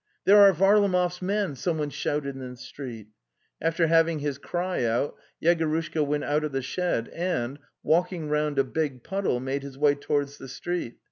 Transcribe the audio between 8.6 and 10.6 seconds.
big puddle, made his way towards the